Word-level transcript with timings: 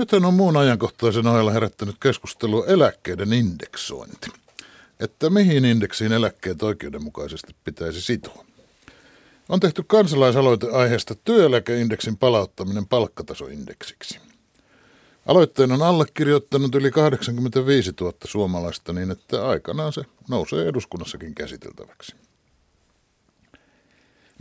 Nythän 0.00 0.24
on 0.24 0.34
muun 0.34 0.56
ajankohtaisen 0.56 1.26
ohella 1.26 1.50
herättänyt 1.50 1.96
keskustelua 2.02 2.66
eläkkeiden 2.66 3.32
indeksointi. 3.32 4.30
Että 5.00 5.30
mihin 5.30 5.64
indeksiin 5.64 6.12
eläkkeet 6.12 6.62
oikeudenmukaisesti 6.62 7.54
pitäisi 7.64 8.02
sitoa. 8.02 8.44
On 9.48 9.60
tehty 9.60 9.84
kansalaisaloite 9.86 10.70
aiheesta 10.70 11.14
työeläkeindeksin 11.14 12.16
palauttaminen 12.16 12.86
palkkatasoindeksiksi. 12.86 14.20
Aloitteen 15.26 15.72
on 15.72 15.82
allekirjoittanut 15.82 16.74
yli 16.74 16.90
85 16.90 17.92
000 18.00 18.12
suomalaista 18.24 18.92
niin, 18.92 19.10
että 19.10 19.48
aikanaan 19.48 19.92
se 19.92 20.02
nousee 20.28 20.68
eduskunnassakin 20.68 21.34
käsiteltäväksi. 21.34 22.14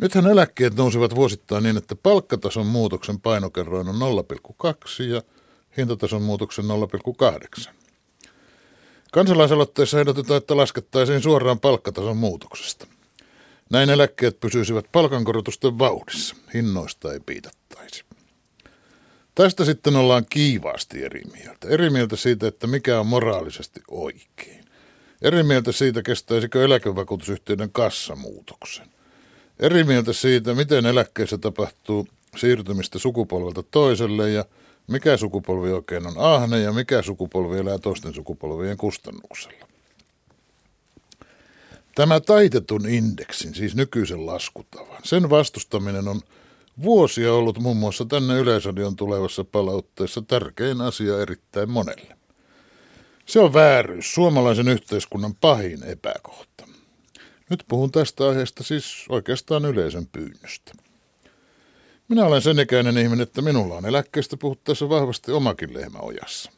Nythän 0.01 0.27
eläkkeet 0.27 0.75
nousivat 0.75 1.15
vuosittain 1.15 1.63
niin, 1.63 1.77
että 1.77 1.95
palkkatason 1.95 2.67
muutoksen 2.67 3.19
painokerroin 3.19 3.87
on 3.87 3.95
0,2 3.95 5.03
ja 5.03 5.21
hintatason 5.77 6.21
muutoksen 6.21 6.65
0,8. 7.65 7.69
Kansalaisaloitteessa 9.11 9.99
ehdotetaan, 9.99 10.37
että 10.37 10.57
laskettaisiin 10.57 11.21
suoraan 11.21 11.59
palkkatason 11.59 12.17
muutoksesta. 12.17 12.87
Näin 13.69 13.89
eläkkeet 13.89 14.39
pysyisivät 14.39 14.85
palkankorotusten 14.91 15.79
vauhdissa, 15.79 16.35
hinnoista 16.53 17.13
ei 17.13 17.19
piitattaisi. 17.19 18.03
Tästä 19.35 19.65
sitten 19.65 19.95
ollaan 19.95 20.25
kiivaasti 20.29 21.03
eri 21.03 21.21
mieltä. 21.31 21.67
Eri 21.67 21.89
mieltä 21.89 22.15
siitä, 22.15 22.47
että 22.47 22.67
mikä 22.67 22.99
on 22.99 23.07
moraalisesti 23.07 23.81
oikein. 23.87 24.65
Eri 25.21 25.43
mieltä 25.43 25.71
siitä, 25.71 26.01
kestäisikö 26.03 26.65
eläkevakuutusyhtiöiden 26.65 27.71
kassamuutoksen. 27.71 28.87
Eri 29.59 29.83
mieltä 29.83 30.13
siitä, 30.13 30.53
miten 30.53 30.85
eläkkeessä 30.85 31.37
tapahtuu 31.37 32.07
siirtymistä 32.37 32.99
sukupolvelta 32.99 33.63
toiselle 33.63 34.29
ja 34.29 34.45
mikä 34.89 35.17
sukupolvi 35.17 35.71
oikein 35.71 36.07
on 36.07 36.17
ahne 36.17 36.59
ja 36.59 36.73
mikä 36.73 37.01
sukupolvi 37.01 37.57
elää 37.57 37.77
toisten 37.77 38.13
sukupolvien 38.13 38.77
kustannuksella. 38.77 39.67
Tämä 41.95 42.19
taitetun 42.19 42.89
indeksin, 42.89 43.55
siis 43.55 43.75
nykyisen 43.75 44.25
laskutavan, 44.25 45.01
sen 45.03 45.29
vastustaminen 45.29 46.07
on 46.07 46.21
vuosia 46.83 47.33
ollut 47.33 47.59
muun 47.59 47.77
muassa 47.77 48.05
tänne 48.05 48.39
Yleisradion 48.39 48.95
tulevassa 48.95 49.43
palautteessa 49.43 50.21
tärkein 50.21 50.81
asia 50.81 51.21
erittäin 51.21 51.69
monelle. 51.69 52.17
Se 53.25 53.39
on 53.39 53.53
vääryys, 53.53 54.13
suomalaisen 54.13 54.67
yhteiskunnan 54.67 55.35
pahin 55.35 55.83
epäkohta. 55.83 56.67
Nyt 57.49 57.63
puhun 57.67 57.91
tästä 57.91 58.27
aiheesta 58.27 58.63
siis 58.63 59.05
oikeastaan 59.09 59.65
yleisön 59.65 60.07
pyynnöstä. 60.07 60.71
Minä 62.09 62.25
olen 62.25 62.41
sen 62.41 62.59
ikäinen 62.59 62.97
ihminen, 62.97 63.23
että 63.23 63.41
minulla 63.41 63.75
on 63.75 63.85
eläkkeestä 63.85 64.37
puhuttaessa 64.37 64.89
vahvasti 64.89 65.31
omakin 65.31 65.73
lehmä 65.73 65.99
ojassa. 65.99 66.51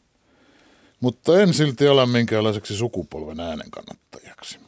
Mutta 1.00 1.42
en 1.42 1.54
silti 1.54 1.88
ala 1.88 2.06
minkäänlaiseksi 2.06 2.76
sukupolven 2.76 3.40
äänen 3.40 3.72
kannattajaksi. 3.72 4.60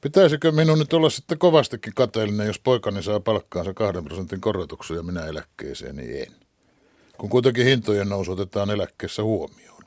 Pitäisikö 0.00 0.52
minun 0.52 0.78
nyt 0.78 0.92
olla 0.92 1.10
sitten 1.10 1.38
kovastikin 1.38 1.94
kateellinen, 1.94 2.46
jos 2.46 2.58
poikani 2.58 3.02
saa 3.02 3.20
palkkaansa 3.20 3.74
kahden 3.74 4.04
prosentin 4.04 4.40
korotuksia 4.40 4.96
ja 4.96 5.02
minä 5.02 5.26
eläkkeeseen, 5.26 5.96
niin 5.96 6.22
en. 6.22 6.32
Kun 7.18 7.30
kuitenkin 7.30 7.66
hintojen 7.66 8.08
nousu 8.08 8.32
otetaan 8.32 8.70
eläkkeessä 8.70 9.22
huomioon. 9.22 9.82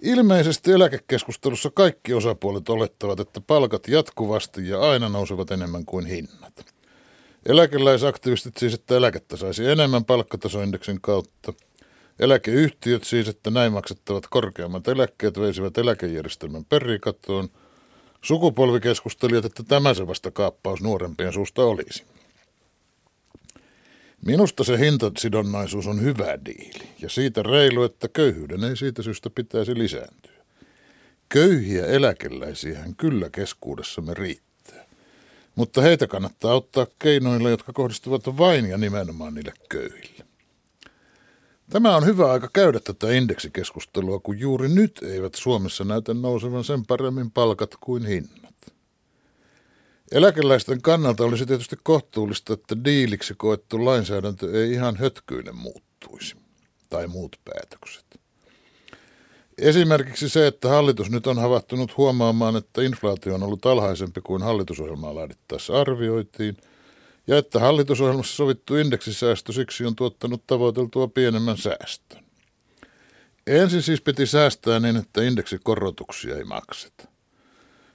Ilmeisesti 0.00 0.72
eläkekeskustelussa 0.72 1.70
kaikki 1.70 2.14
osapuolet 2.14 2.68
olettavat, 2.68 3.20
että 3.20 3.40
palkat 3.40 3.88
jatkuvasti 3.88 4.68
ja 4.68 4.80
aina 4.80 5.08
nousevat 5.08 5.50
enemmän 5.50 5.84
kuin 5.84 6.06
hinnat. 6.06 6.73
Eläkeläisaktivistit 7.46 8.56
siis, 8.56 8.74
että 8.74 8.96
eläkettä 8.96 9.36
saisi 9.36 9.66
enemmän 9.66 10.04
palkkatasoindeksin 10.04 11.00
kautta. 11.00 11.52
Eläkeyhtiöt 12.18 13.04
siis, 13.04 13.28
että 13.28 13.50
näin 13.50 13.72
maksettavat 13.72 14.26
korkeammat 14.30 14.88
eläkkeet 14.88 15.40
veisivät 15.40 15.78
eläkejärjestelmän 15.78 16.64
perikatoon– 16.64 17.48
Sukupolvikeskustelijat, 18.24 19.44
että 19.44 19.62
tämä 19.62 19.94
se 19.94 20.06
vasta 20.06 20.30
kaappaus 20.30 20.82
nuorempien 20.82 21.32
suusta 21.32 21.64
olisi. 21.64 22.04
Minusta 24.26 24.64
se 24.64 24.78
hintasidonnaisuus 24.78 25.86
on 25.86 26.02
hyvä 26.02 26.38
diili 26.44 26.88
ja 27.00 27.08
siitä 27.08 27.42
reilu, 27.42 27.82
että 27.82 28.08
köyhyyden 28.08 28.64
ei 28.64 28.76
siitä 28.76 29.02
syystä 29.02 29.30
pitäisi 29.30 29.78
lisääntyä. 29.78 30.44
Köyhiä 31.28 31.86
eläkeläisiähän 31.86 32.96
kyllä 32.96 33.30
keskuudessamme 33.30 34.14
riittää, 34.14 34.53
mutta 35.54 35.80
heitä 35.80 36.06
kannattaa 36.06 36.54
ottaa 36.54 36.86
keinoilla, 36.98 37.50
jotka 37.50 37.72
kohdistuvat 37.72 38.26
vain 38.26 38.66
ja 38.66 38.78
nimenomaan 38.78 39.34
niille 39.34 39.52
köyhille. 39.68 40.24
Tämä 41.70 41.96
on 41.96 42.06
hyvä 42.06 42.32
aika 42.32 42.48
käydä 42.52 42.80
tätä 42.80 43.12
indeksikeskustelua, 43.12 44.20
kun 44.20 44.38
juuri 44.38 44.68
nyt 44.68 45.00
eivät 45.02 45.34
Suomessa 45.34 45.84
näytä 45.84 46.14
nousevan 46.14 46.64
sen 46.64 46.86
paremmin 46.86 47.30
palkat 47.30 47.70
kuin 47.80 48.06
hinnat. 48.06 48.54
Eläkeläisten 50.12 50.82
kannalta 50.82 51.24
olisi 51.24 51.46
tietysti 51.46 51.76
kohtuullista, 51.82 52.52
että 52.52 52.84
diiliksi 52.84 53.34
koettu 53.36 53.84
lainsäädäntö 53.84 54.62
ei 54.62 54.72
ihan 54.72 54.96
hötkyille 54.96 55.52
muuttuisi, 55.52 56.36
tai 56.90 57.06
muut 57.06 57.36
päätökset. 57.44 58.23
Esimerkiksi 59.58 60.28
se, 60.28 60.46
että 60.46 60.68
hallitus 60.68 61.10
nyt 61.10 61.26
on 61.26 61.38
havahtunut 61.38 61.96
huomaamaan, 61.96 62.56
että 62.56 62.82
inflaatio 62.82 63.34
on 63.34 63.42
ollut 63.42 63.66
alhaisempi 63.66 64.20
kuin 64.20 64.42
hallitusohjelmaa 64.42 65.14
laadittaessa 65.14 65.80
arvioitiin– 65.80 66.56
ja 67.26 67.38
että 67.38 67.60
hallitusohjelmassa 67.60 68.36
sovittu 68.36 68.76
indeksisäästö 68.76 69.52
siksi 69.52 69.84
on 69.84 69.96
tuottanut 69.96 70.46
tavoiteltua 70.46 71.08
pienemmän 71.08 71.58
säästön. 71.58 72.24
Ensin 73.46 73.82
siis 73.82 74.00
piti 74.00 74.26
säästää 74.26 74.80
niin, 74.80 74.96
että 74.96 75.22
indeksikorotuksia 75.22 76.36
ei 76.36 76.44
makseta. 76.44 77.08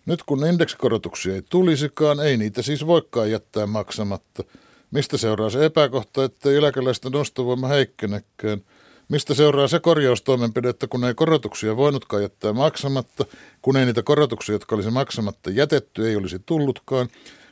Nyt 0.06 0.24
kun 0.24 0.46
indeksikorotuksia 0.46 1.36
ei 1.36 1.42
tulisikaan, 1.50 2.20
ei 2.20 2.38
niitä 2.38 2.62
siis 2.62 2.88
voikaan 2.88 3.32
jättää 3.32 3.68
maksamatta. 3.68 4.44
Mistä 4.92 5.18
seuraa 5.18 5.50
se 5.50 5.66
epäkohta, 5.66 6.24
että 6.24 6.52
eläkeläisten 6.52 7.16
ostovoima 7.16 7.68
heikkenekään? 7.68 8.62
Mistä 9.10 9.34
seuraa 9.34 9.68
se 9.68 9.80
korjaustoimenpide, 9.80 10.70
että 10.70 10.88
kun 10.88 11.04
ei 11.04 11.14
korotuksia 11.14 11.78
voinutkaan 11.78 12.22
jättää 12.22 12.54
maksamatta, 12.54 13.26
kun 13.62 13.78
ei 13.78 13.86
niitä 13.86 14.04
korotuksia, 14.04 14.56
jotka 14.56 14.76
olisi 14.76 14.92
maksamatta 14.92 15.50
jätetty, 15.50 16.08
ei 16.08 16.16
olisi 16.16 16.40
tullutkaan, 16.46 17.08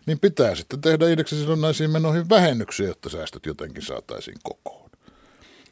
niin 0.06 0.20
pitää 0.20 0.56
sitten 0.56 0.82
tehdä 0.82 1.10
indeksisidonnaisiin 1.10 1.92
menoihin 1.92 2.30
vähennyksiä, 2.30 2.88
jotta 2.88 3.10
säästöt 3.10 3.46
jotenkin 3.46 3.84
saataisiin 3.84 4.38
kokoon. 4.44 4.90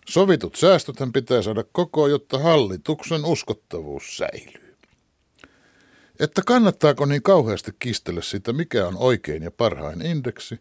Sovitut 0.08 0.56
säästöthän 0.56 1.14
pitää 1.14 1.42
saada 1.42 1.64
kokoon, 1.72 2.12
jotta 2.12 2.40
hallituksen 2.40 3.26
uskottavuus 3.26 4.18
säilyy. 4.18 4.76
Että 6.20 6.42
kannattaako 6.46 7.06
niin 7.06 7.24
kauheasti 7.24 7.72
kistellä 7.80 8.22
sitä, 8.22 8.54
mikä 8.54 8.88
on 8.88 8.98
oikein 8.98 9.44
ja 9.44 9.52
parhain 9.52 10.06
indeksi, 10.06 10.60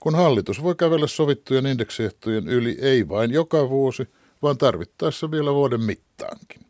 kun 0.00 0.14
hallitus 0.14 0.62
voi 0.62 0.74
kävellä 0.74 1.06
sovittujen 1.06 1.66
indeksiehtojen 1.66 2.48
yli 2.48 2.78
ei 2.80 3.08
vain 3.08 3.30
joka 3.30 3.68
vuosi, 3.68 4.08
vaan 4.42 4.58
tarvittaessa 4.58 5.30
vielä 5.30 5.54
vuoden 5.54 5.82
mittaankin. 5.82 6.69